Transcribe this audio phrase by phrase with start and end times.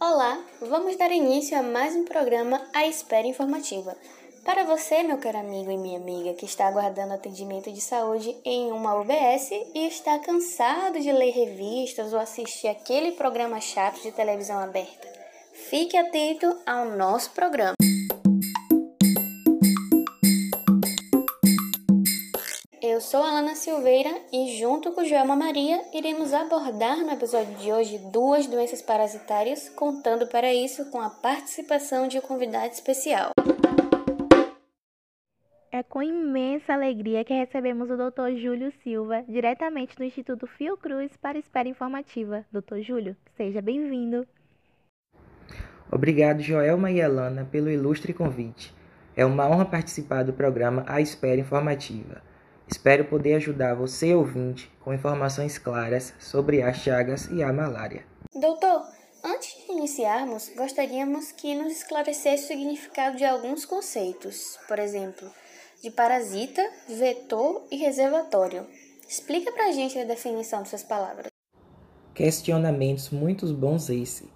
[0.00, 3.96] Olá, vamos dar início a mais um programa A Espera Informativa.
[4.44, 8.70] Para você, meu caro amigo e minha amiga, que está aguardando atendimento de saúde em
[8.70, 14.60] uma UBS e está cansado de ler revistas ou assistir aquele programa chato de televisão
[14.60, 15.08] aberta,
[15.68, 17.74] fique atento ao nosso programa.
[22.98, 27.72] Eu sou a Ana Silveira e, junto com Joelma Maria, iremos abordar no episódio de
[27.72, 33.30] hoje duas doenças parasitárias, contando para isso com a participação de um convidado especial.
[35.70, 38.36] É com imensa alegria que recebemos o Dr.
[38.36, 42.44] Júlio Silva, diretamente do Instituto Fiocruz, para a Espera Informativa.
[42.50, 42.80] Dr.
[42.80, 44.26] Júlio, seja bem-vindo.
[45.88, 48.74] Obrigado, Joelma e Elana, pelo ilustre convite.
[49.14, 52.26] É uma honra participar do programa A Espera Informativa.
[52.70, 58.04] Espero poder ajudar você, ouvinte, com informações claras sobre as chagas e a malária.
[58.34, 58.82] Doutor,
[59.24, 64.58] antes de iniciarmos, gostaríamos que nos esclarecesse o significado de alguns conceitos.
[64.68, 65.30] Por exemplo,
[65.82, 68.66] de parasita, vetor e reservatório.
[69.08, 71.28] Explica pra gente a definição dessas palavras.
[72.14, 74.28] Questionamentos muito bons esse.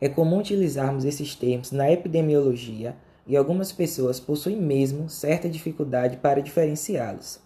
[0.00, 2.96] É comum utilizarmos esses termos na epidemiologia
[3.26, 7.43] e algumas pessoas possuem mesmo certa dificuldade para diferenciá-los.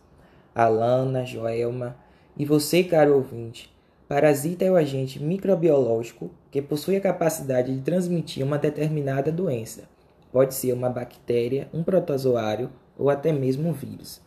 [0.58, 1.96] Alana, Joelma
[2.36, 3.72] e você, caro ouvinte,
[4.08, 9.84] parasita é o agente microbiológico que possui a capacidade de transmitir uma determinada doença.
[10.32, 14.20] Pode ser uma bactéria, um protozoário ou até mesmo um vírus.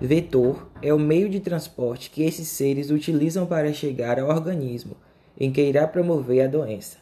[0.00, 4.96] Vetor é o meio de transporte que esses seres utilizam para chegar ao organismo
[5.38, 6.96] em que irá promover a doença.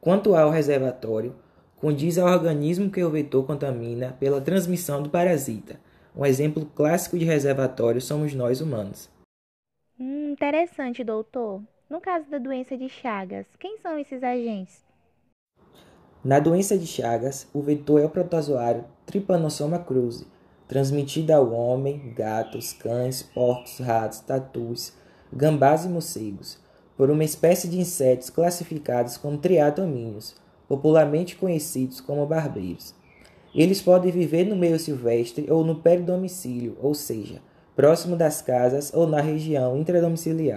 [0.00, 1.34] Quanto ao reservatório,
[1.76, 5.80] condiz ao organismo que o vetor contamina pela transmissão do parasita.
[6.14, 9.08] Um exemplo clássico de reservatório somos nós humanos.
[9.98, 11.62] Hum, interessante, doutor.
[11.88, 14.84] No caso da doença de Chagas, quem são esses agentes?
[16.24, 20.26] Na doença de Chagas, o vetor é o protozoário Trypanosoma cruzi,
[20.68, 24.92] transmitida ao homem, gatos, cães, porcos, ratos, tatus,
[25.32, 26.58] gambás e morcegos,
[26.96, 30.34] por uma espécie de insetos classificados como triatomíneos,
[30.68, 32.94] popularmente conhecidos como barbeiros.
[33.54, 37.42] Eles podem viver no meio silvestre ou no peridomicílio, ou seja,
[37.76, 40.56] próximo das casas ou na região intradomiciliar.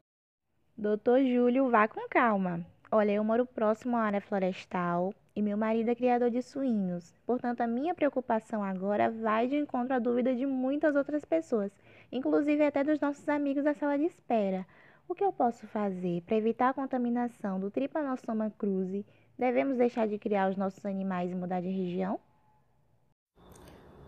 [0.78, 2.66] Doutor Júlio, vá com calma.
[2.90, 7.14] Olha, eu moro próximo à área florestal, e meu marido é criador de suínos.
[7.26, 11.74] Portanto, a minha preocupação agora vai de encontro à dúvida de muitas outras pessoas,
[12.10, 14.66] inclusive até dos nossos amigos da sala de espera.
[15.06, 19.06] O que eu posso fazer para evitar a contaminação do Trypanosoma cruzi?
[19.38, 22.18] Devemos deixar de criar os nossos animais e mudar de região?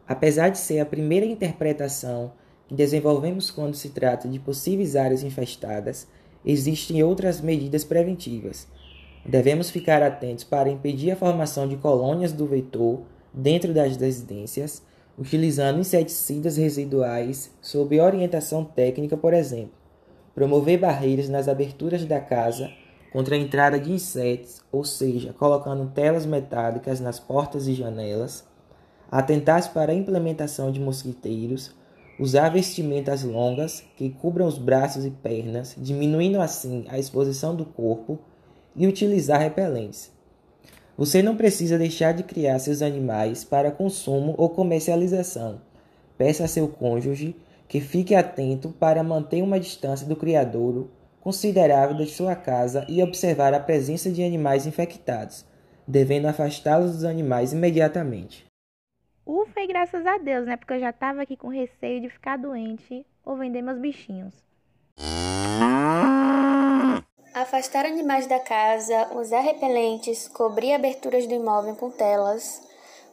[0.07, 2.31] Apesar de ser a primeira interpretação
[2.68, 6.07] que desenvolvemos quando se trata de possíveis áreas infestadas,
[6.45, 8.68] existem outras medidas preventivas
[9.28, 13.01] Devemos ficar atentos para impedir a formação de colônias do vetor
[13.34, 14.81] dentro das residências,
[15.18, 19.74] utilizando inseticidas residuais sob orientação técnica, por exemplo.
[20.34, 22.72] Promover barreiras nas aberturas da casa
[23.12, 28.47] contra a entrada de insetos, ou seja, colocando telas metálicas nas portas e janelas.
[29.09, 31.73] Atentar-se para a implementação de mosquiteiros,
[32.19, 38.19] usar vestimentas longas que cubram os braços e pernas, diminuindo assim a exposição do corpo
[38.75, 40.12] e utilizar repelentes.
[40.97, 45.62] Você não precisa deixar de criar seus animais para consumo ou comercialização.
[46.18, 47.35] Peça a seu cônjuge
[47.68, 50.89] que fique atento para manter uma distância do criadouro
[51.22, 55.44] considerável de sua casa e observar a presença de animais infectados,
[55.85, 58.47] devendo afastá-los dos animais imediatamente.
[59.28, 60.56] Ufa, e graças a Deus, né?
[60.56, 64.34] Porque eu já estava aqui com receio de ficar doente ou vender meus bichinhos.
[67.34, 72.66] Afastar animais da casa, usar repelentes, cobrir aberturas do imóvel com telas.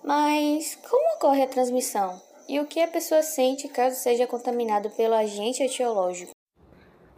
[0.04, 2.22] Mas como ocorre a transmissão?
[2.48, 6.30] E o que a pessoa sente caso seja contaminado pelo agente etiológico?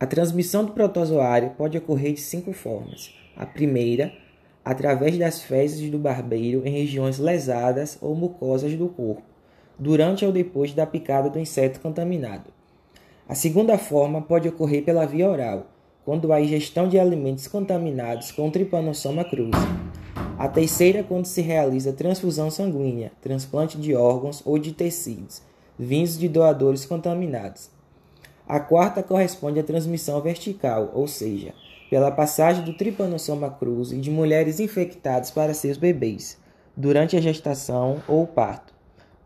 [0.00, 3.14] A transmissão do protozoário pode ocorrer de cinco formas.
[3.36, 4.10] A primeira,
[4.66, 9.22] através das fezes do barbeiro em regiões lesadas ou mucosas do corpo,
[9.78, 12.50] durante ou depois da picada do inseto contaminado.
[13.28, 15.68] A segunda forma pode ocorrer pela via oral,
[16.04, 19.52] quando há ingestão de alimentos contaminados com Trypanosoma cruzi.
[20.36, 25.42] A terceira, quando se realiza transfusão sanguínea, transplante de órgãos ou de tecidos,
[25.78, 27.70] vindos de doadores contaminados.
[28.48, 31.54] A quarta corresponde à transmissão vertical, ou seja,
[31.88, 36.40] pela passagem do Trypanosoma cruzi de mulheres infectadas para seus bebês,
[36.76, 38.74] durante a gestação ou parto.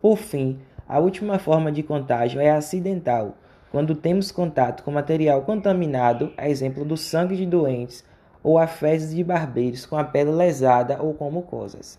[0.01, 3.35] Por fim, a última forma de contágio é acidental,
[3.71, 8.03] quando temos contato com material contaminado, a exemplo do sangue de doentes
[8.43, 11.97] ou a fezes de barbeiros com a pele lesada ou com mucosas.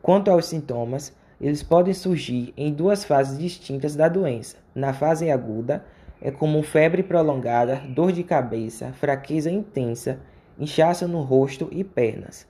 [0.00, 4.56] Quanto aos sintomas, eles podem surgir em duas fases distintas da doença.
[4.74, 5.84] Na fase aguda,
[6.20, 10.20] é comum febre prolongada, dor de cabeça, fraqueza intensa,
[10.58, 12.46] inchaço no rosto e pernas.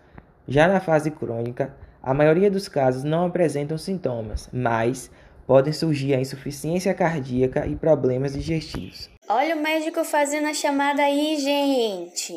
[0.46, 5.10] Já na fase crônica, a maioria dos casos não apresentam sintomas, mas
[5.46, 9.10] podem surgir a insuficiência cardíaca e problemas digestivos.
[9.28, 12.32] Olha o médico fazendo a chamada aí, gente.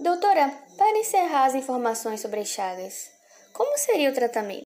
[0.00, 3.10] Doutora, para encerrar as informações sobre as chagas,
[3.52, 4.62] como seria o tratamento?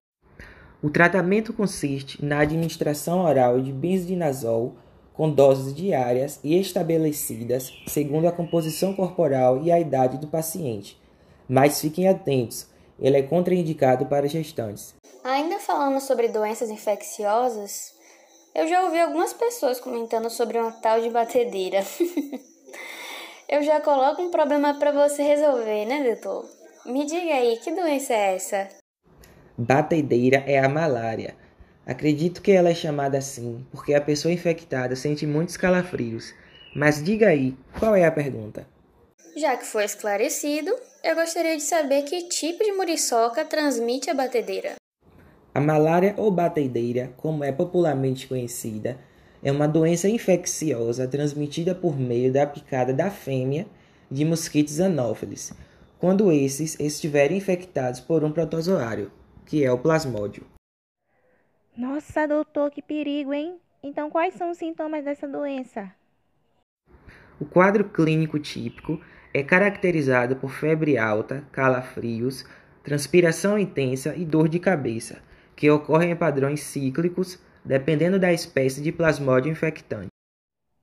[0.81, 4.75] O tratamento consiste na administração oral de benzodinazol
[5.13, 10.99] com doses diárias e estabelecidas segundo a composição corporal e a idade do paciente.
[11.47, 12.67] Mas fiquem atentos,
[12.99, 14.95] ele é contraindicado para gestantes.
[15.23, 17.93] Ainda falando sobre doenças infecciosas,
[18.55, 21.79] eu já ouvi algumas pessoas comentando sobre uma tal de batedeira.
[23.49, 26.45] eu já coloco um problema para você resolver, né, doutor?
[26.85, 28.67] Me diga aí, que doença é essa?
[29.57, 31.35] Batedeira é a malária.
[31.85, 36.33] Acredito que ela é chamada assim porque a pessoa infectada sente muitos calafrios.
[36.75, 38.65] Mas diga aí, qual é a pergunta?
[39.35, 44.75] Já que foi esclarecido, eu gostaria de saber que tipo de muriçoca transmite a batedeira.
[45.53, 48.97] A malária ou batedeira, como é popularmente conhecida,
[49.43, 53.67] é uma doença infecciosa transmitida por meio da picada da fêmea
[54.09, 55.51] de mosquitos anófeles,
[55.99, 59.11] quando esses estiverem infectados por um protozoário,
[59.45, 60.52] que é o plasmódio.
[61.75, 63.59] Nossa, doutor, que perigo, hein?
[63.81, 65.91] Então, quais são os sintomas dessa doença?
[67.39, 69.01] O quadro clínico típico
[69.33, 72.45] é caracterizado por febre alta, calafrios,
[72.83, 75.21] transpiração intensa e dor de cabeça,
[75.55, 80.09] que ocorrem em padrões cíclicos, dependendo da espécie de plasmódio infectante.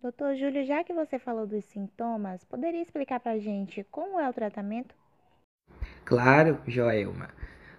[0.03, 4.29] Doutor Júlio, já que você falou dos sintomas, poderia explicar para a gente como é
[4.29, 4.95] o tratamento?
[6.05, 7.29] Claro, Joelma.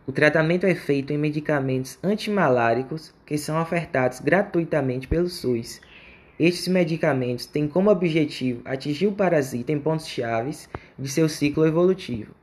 [0.08, 5.80] O tratamento é feito em medicamentos antimaláricos que são ofertados gratuitamente pelo SUS.
[6.40, 10.68] Estes medicamentos têm como objetivo atingir o parasita em pontos chaves
[10.98, 12.34] de seu ciclo evolutivo.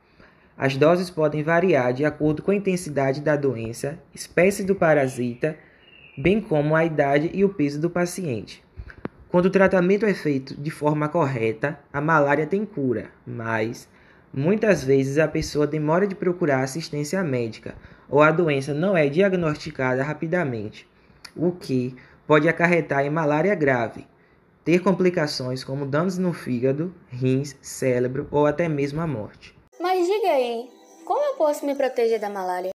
[0.57, 5.57] As doses podem variar de acordo com a intensidade da doença, espécie do parasita,
[6.17, 8.63] bem como a idade e o peso do paciente.
[9.27, 13.87] Quando o tratamento é feito de forma correta, a malária tem cura, mas
[14.31, 17.73] Muitas vezes a pessoa demora de procurar assistência médica
[18.07, 20.87] ou a doença não é diagnosticada rapidamente,
[21.35, 21.95] o que
[22.27, 24.05] pode acarretar em malária grave,
[24.63, 29.57] ter complicações como danos no fígado, rins, cérebro ou até mesmo a morte.
[29.79, 30.69] Mas diga aí,
[31.05, 32.69] como eu posso me proteger da malária?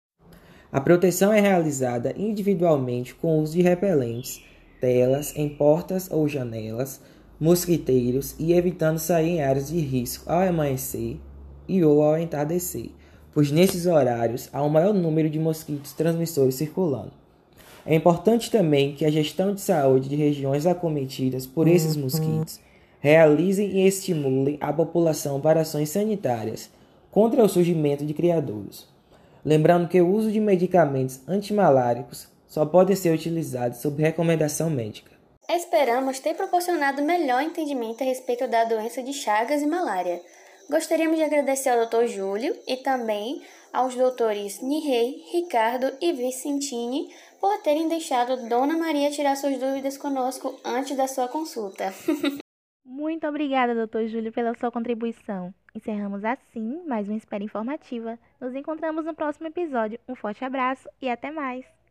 [0.72, 4.44] A proteção é realizada individualmente com o uso de repelentes,
[4.82, 7.00] telas em portas ou janelas,
[7.40, 11.20] mosquiteiros e evitando sair em áreas de risco ao amanhecer
[11.68, 12.90] e ou ao entardecer,
[13.34, 17.12] pois nesses horários há um maior número de mosquitos transmissores circulando.
[17.86, 22.60] É importante também que a gestão de saúde de regiões acometidas por esses mosquitos
[23.00, 26.70] realizem e estimulem a população para ações sanitárias
[27.12, 28.88] contra o surgimento de criadouros.
[29.44, 35.12] Lembrando que o uso de medicamentos antimaláricos só pode ser utilizado sob recomendação médica.
[35.50, 40.22] Esperamos ter proporcionado melhor entendimento a respeito da doença de Chagas e malária.
[40.70, 42.06] Gostaríamos de agradecer ao Dr.
[42.08, 43.42] Júlio e também
[43.72, 50.60] aos doutores Nihei, Ricardo e Vicentini por terem deixado Dona Maria tirar suas dúvidas conosco
[50.64, 51.94] antes da sua consulta.
[52.86, 55.54] Muito obrigada, doutor Júlio, pela sua contribuição.
[55.76, 58.18] Encerramos assim mais uma espera informativa.
[58.40, 60.00] Nos encontramos no próximo episódio.
[60.08, 61.83] Um forte abraço e até mais!